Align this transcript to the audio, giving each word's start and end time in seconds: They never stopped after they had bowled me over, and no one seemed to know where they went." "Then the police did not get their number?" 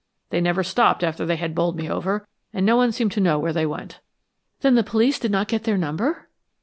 They 0.31 0.41
never 0.41 0.63
stopped 0.63 1.03
after 1.03 1.27
they 1.27 1.35
had 1.35 1.53
bowled 1.53 1.75
me 1.75 1.87
over, 1.87 2.27
and 2.51 2.65
no 2.65 2.75
one 2.75 2.91
seemed 2.91 3.11
to 3.11 3.19
know 3.19 3.37
where 3.37 3.53
they 3.53 3.67
went." 3.67 3.99
"Then 4.61 4.73
the 4.73 4.83
police 4.83 5.19
did 5.19 5.29
not 5.29 5.47
get 5.47 5.63
their 5.65 5.77
number?" 5.77 6.27